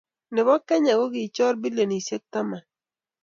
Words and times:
Nebo 0.35 0.53
Kenya 0.67 0.93
kokichor 0.99 1.53
bilionisiekab 1.61 2.23
taman 2.31 2.63